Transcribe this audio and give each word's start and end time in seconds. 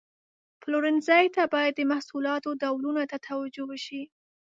پلورنځي 0.61 1.25
ته 1.35 1.43
باید 1.53 1.73
د 1.75 1.81
محصولاتو 1.91 2.49
ډولونو 2.61 3.01
ته 3.11 3.17
توجه 3.27 3.63
وشي. 3.67 4.03